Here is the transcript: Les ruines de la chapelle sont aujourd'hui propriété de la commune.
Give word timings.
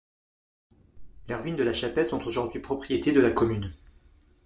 Les 1.27 1.35
ruines 1.35 1.55
de 1.57 1.61
la 1.63 1.75
chapelle 1.75 2.09
sont 2.09 2.25
aujourd'hui 2.25 2.59
propriété 2.59 3.11
de 3.11 3.19
la 3.21 3.29
commune. 3.29 3.71